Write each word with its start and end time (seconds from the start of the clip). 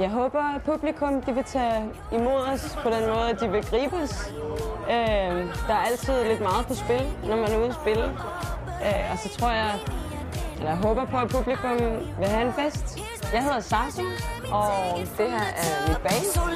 Jeg 0.00 0.10
håber, 0.10 0.54
at 0.54 0.62
publikum 0.62 1.22
de 1.22 1.34
vil 1.34 1.44
tage 1.44 1.90
imod 2.12 2.42
os 2.52 2.78
på 2.82 2.90
den 2.90 3.06
måde, 3.08 3.30
at 3.30 3.40
de 3.40 3.48
vil 3.50 3.62
gribe 3.64 3.96
os. 3.96 4.32
Øh, 4.90 5.36
der 5.68 5.74
er 5.74 5.84
altid 5.90 6.24
lidt 6.24 6.40
meget 6.40 6.66
på 6.66 6.74
spil, 6.74 7.02
når 7.28 7.36
man 7.36 7.52
er 7.52 7.58
ude 7.58 7.68
at 7.68 7.74
spille. 7.74 8.04
Øh, 8.86 9.12
og 9.12 9.18
så 9.18 9.38
tror 9.38 9.50
jeg, 9.50 9.72
eller 10.56 10.70
jeg 10.70 10.76
håber 10.76 11.04
på, 11.04 11.16
at 11.16 11.28
publikum 11.28 11.78
vil 12.18 12.28
have 12.28 12.46
en 12.46 12.52
fest. 12.52 12.98
Jeg 13.32 13.42
hedder 13.42 13.60
Sarsu, 13.60 14.02
og 14.52 14.98
det 15.18 15.30
her 15.30 15.46
er 15.64 15.88
mit 15.88 15.98
band. 16.02 16.55